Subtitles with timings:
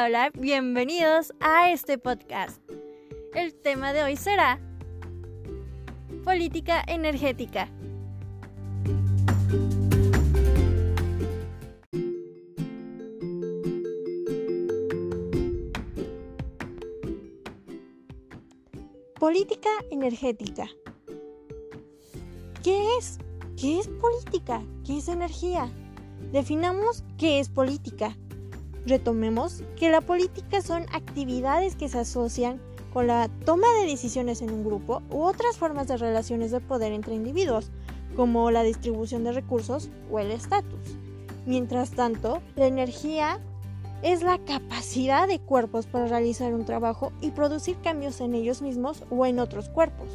[0.00, 2.58] Hola, hola, bienvenidos a este podcast.
[3.34, 4.58] El tema de hoy será
[6.24, 7.68] política energética.
[19.18, 20.66] Política energética.
[22.62, 23.18] ¿Qué es?
[23.58, 24.62] ¿Qué es política?
[24.86, 25.70] ¿Qué es energía?
[26.32, 28.16] Definamos qué es política.
[28.86, 32.60] Retomemos que la política son actividades que se asocian
[32.92, 36.92] con la toma de decisiones en un grupo u otras formas de relaciones de poder
[36.92, 37.70] entre individuos,
[38.16, 40.96] como la distribución de recursos o el estatus.
[41.46, 43.40] Mientras tanto, la energía
[44.02, 49.04] es la capacidad de cuerpos para realizar un trabajo y producir cambios en ellos mismos
[49.10, 50.08] o en otros cuerpos.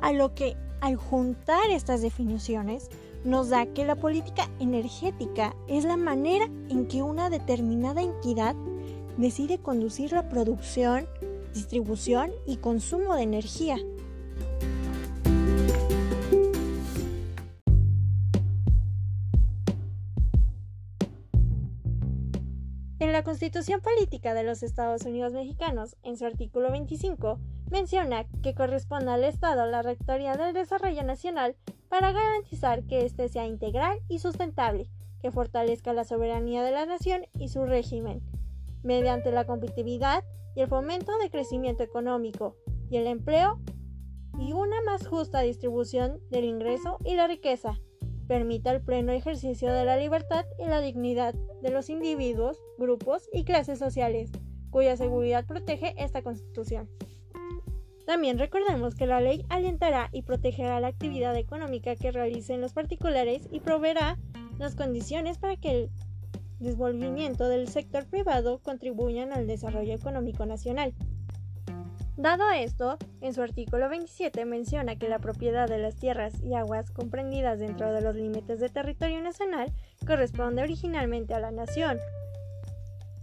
[0.00, 2.90] A lo que, al juntar estas definiciones,
[3.26, 8.54] nos da que la política energética es la manera en que una determinada entidad
[9.16, 11.06] decide conducir la producción,
[11.52, 13.78] distribución y consumo de energía.
[22.98, 28.54] En la Constitución Política de los Estados Unidos Mexicanos, en su artículo 25, menciona que
[28.54, 31.56] corresponde al Estado la rectoría del desarrollo nacional
[31.88, 34.88] para garantizar que éste sea integral y sustentable,
[35.20, 38.22] que fortalezca la soberanía de la nación y su régimen,
[38.82, 42.56] mediante la competitividad y el fomento de crecimiento económico
[42.90, 43.60] y el empleo
[44.38, 47.78] y una más justa distribución del ingreso y la riqueza,
[48.26, 53.44] permita el pleno ejercicio de la libertad y la dignidad de los individuos, grupos y
[53.44, 54.30] clases sociales,
[54.70, 56.88] cuya seguridad protege esta Constitución.
[58.06, 63.48] También recordemos que la ley alentará y protegerá la actividad económica que realicen los particulares
[63.50, 64.16] y proveerá
[64.58, 65.90] las condiciones para que el
[66.60, 70.94] desenvolvimiento del sector privado contribuyan al desarrollo económico nacional.
[72.16, 76.90] Dado esto, en su artículo 27 menciona que la propiedad de las tierras y aguas
[76.92, 79.70] comprendidas dentro de los límites de territorio nacional
[80.06, 81.98] corresponde originalmente a la nación.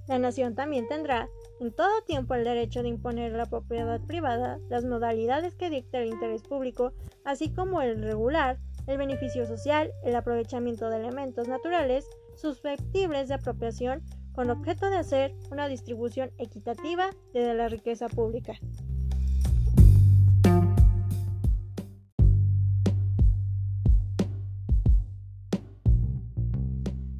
[0.07, 1.27] La nación también tendrá
[1.63, 6.09] en todo tiempo el derecho de imponer la propiedad privada, las modalidades que dicta el
[6.09, 6.91] interés público,
[7.23, 14.03] así como el regular, el beneficio social, el aprovechamiento de elementos naturales susceptibles de apropiación
[14.33, 18.55] con objeto de hacer una distribución equitativa de la riqueza pública.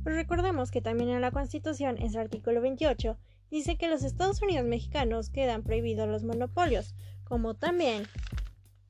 [0.04, 3.18] Pero recordemos que también en la Constitución, en su artículo 28,
[3.54, 8.08] dice que los Estados Unidos mexicanos quedan prohibidos los monopolios, como también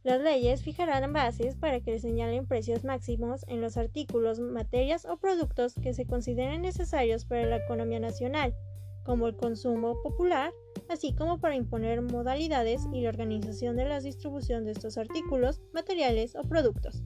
[0.03, 5.75] las leyes fijarán bases para que señalen precios máximos en los artículos, materias o productos
[5.75, 8.55] que se consideren necesarios para la economía nacional,
[9.03, 10.53] como el consumo popular,
[10.87, 16.37] así como para imponer modalidades y la organización de la distribución de estos artículos, materiales
[16.37, 17.03] o productos.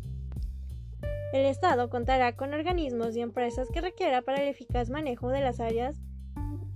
[1.34, 5.60] El Estado contará con organismos y empresas que requiera para el eficaz manejo de las
[5.60, 6.00] áreas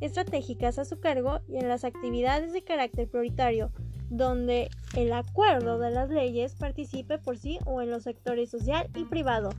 [0.02, 3.72] estratégicas a su cargo y en las actividades de carácter prioritario,
[4.10, 9.06] donde el acuerdo de las leyes participe por sí o en los sectores social y
[9.06, 9.52] privado.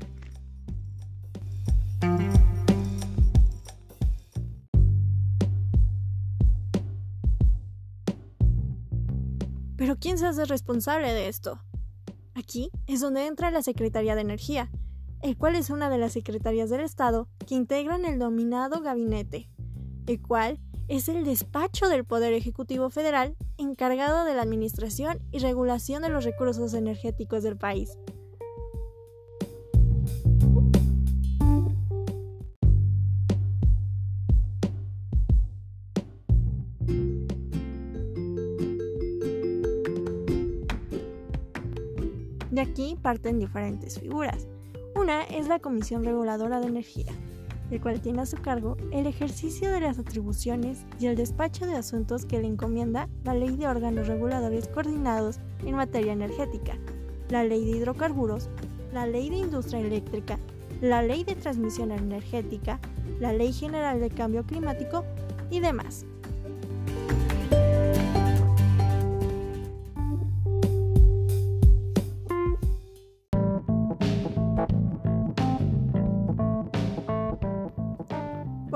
[9.76, 11.60] Pero ¿quién se hace responsable de esto?
[12.34, 14.70] Aquí es donde entra la Secretaría de Energía,
[15.22, 19.51] el cual es una de las secretarías del Estado que integran el dominado gabinete
[20.06, 20.58] el cual
[20.88, 26.24] es el despacho del Poder Ejecutivo Federal encargado de la administración y regulación de los
[26.24, 27.96] recursos energéticos del país.
[42.50, 44.46] De aquí parten diferentes figuras.
[44.94, 47.12] Una es la Comisión Reguladora de Energía,
[47.72, 51.74] el cual tiene a su cargo el ejercicio de las atribuciones y el despacho de
[51.74, 56.76] asuntos que le encomienda la Ley de órganos reguladores coordinados en materia energética,
[57.30, 58.50] la Ley de hidrocarburos,
[58.92, 60.38] la Ley de industria eléctrica,
[60.82, 62.78] la Ley de transmisión energética,
[63.20, 65.04] la Ley General de Cambio Climático
[65.50, 66.04] y demás.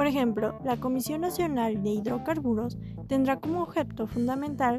[0.07, 4.79] Por ejemplo, la Comisión Nacional de Hidrocarburos tendrá como objeto fundamental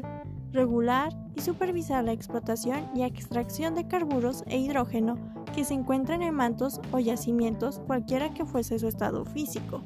[0.52, 5.18] regular y supervisar la explotación y extracción de carburos e hidrógeno
[5.54, 9.82] que se encuentran en mantos o yacimientos cualquiera que fuese su estado físico.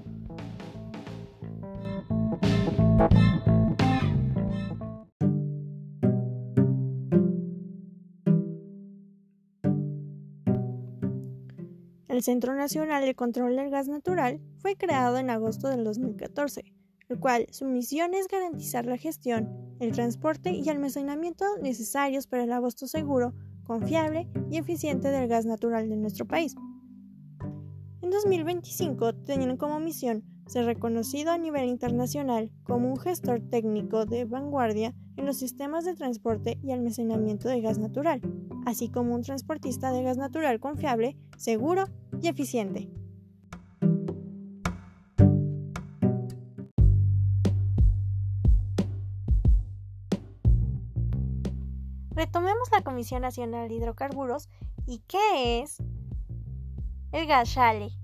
[12.12, 16.62] El Centro Nacional de Control del Gas Natural fue creado en agosto del 2014,
[17.09, 19.49] el cual su misión es garantizar la gestión,
[19.81, 23.32] el transporte y almacenamiento necesarios para el abasto seguro,
[23.64, 26.55] confiable y eficiente del gas natural de nuestro país.
[28.03, 34.26] En 2025 tenían como misión ser reconocido a nivel internacional como un gestor técnico de
[34.26, 38.20] vanguardia en los sistemas de transporte y almacenamiento de gas natural,
[38.67, 41.85] así como un transportista de gas natural confiable, seguro
[42.20, 42.91] y eficiente.
[52.14, 54.49] Retomemos la Comisión Nacional de Hidrocarburos
[54.87, 55.79] y qué es
[57.12, 58.01] el gas shale.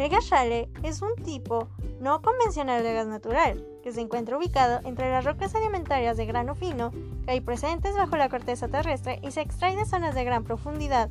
[0.00, 1.68] El gas shale es un tipo
[2.00, 6.54] no convencional de gas natural que se encuentra ubicado entre las rocas sedimentarias de grano
[6.54, 6.90] fino
[7.26, 11.10] que hay presentes bajo la corteza terrestre y se extrae de zonas de gran profundidad.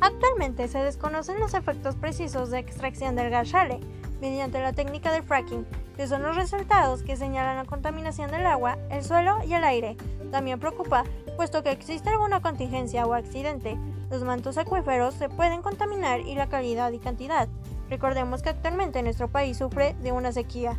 [0.00, 3.78] Actualmente se desconocen los efectos precisos de extracción del gas shale
[4.20, 5.64] mediante la técnica del fracking,
[5.96, 9.96] que son los resultados que señalan la contaminación del agua, el suelo y el aire.
[10.32, 11.04] También preocupa,
[11.36, 13.78] puesto que existe alguna contingencia o accidente,
[14.10, 17.48] los mantos acuíferos se pueden contaminar y la calidad y cantidad.
[17.88, 20.78] Recordemos que actualmente nuestro país sufre de una sequía.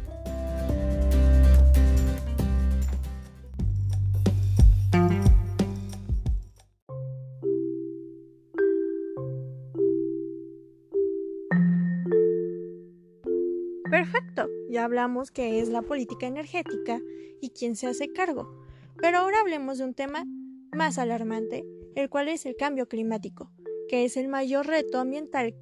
[13.90, 17.00] Perfecto, ya hablamos que es la política energética
[17.42, 18.64] y quién se hace cargo.
[19.02, 20.26] Pero ahora hablemos de un tema
[20.74, 21.66] más alarmante
[21.98, 23.52] el cual es el cambio climático,
[23.90, 25.56] que es el mayor reto ambiental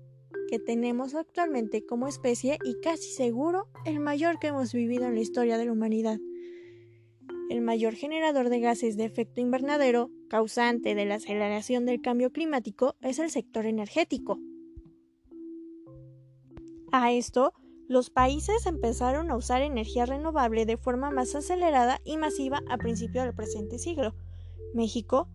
[0.50, 5.22] que tenemos actualmente como especie y casi seguro el mayor que hemos vivido en la
[5.22, 6.20] historia de la humanidad.
[7.50, 12.98] El mayor generador de gases de efecto invernadero, causante de la aceleración del cambio climático,
[13.00, 14.38] es el sector energético.
[16.92, 17.54] A esto,
[17.88, 23.24] los países empezaron a usar energía renovable de forma más acelerada y masiva a principios
[23.24, 24.16] del presente siglo.
[24.74, 25.30] México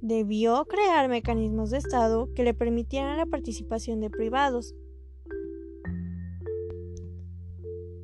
[0.00, 4.74] debió crear mecanismos de Estado que le permitieran la participación de privados.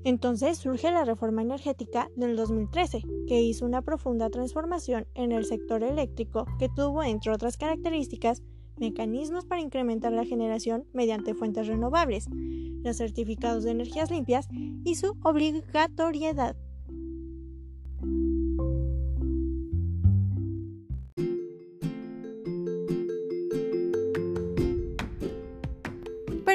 [0.04, 5.82] Entonces surge la reforma energética del 2013, que hizo una profunda transformación en el sector
[5.82, 8.42] eléctrico que tuvo, entre otras características,
[8.76, 14.46] mecanismos para incrementar la generación mediante fuentes renovables, los certificados de energías limpias
[14.84, 16.54] y su obligatoriedad.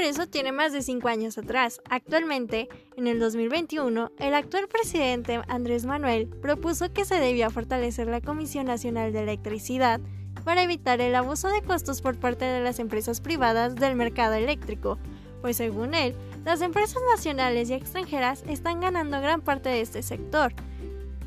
[0.04, 1.82] Eso tiene más de cinco años atrás.
[1.90, 8.22] Actualmente, en el 2021, el actual presidente Andrés Manuel propuso que se debía fortalecer la
[8.22, 10.00] Comisión Nacional de Electricidad
[10.44, 14.98] para evitar el abuso de costos por parte de las empresas privadas del mercado eléctrico,
[15.42, 20.54] pues según él, las empresas nacionales y extranjeras están ganando gran parte de este sector.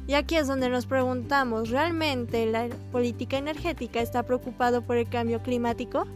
[0.06, 5.42] Y aquí es donde nos preguntamos, ¿realmente la política energética está preocupado por el cambio
[5.42, 6.06] climático?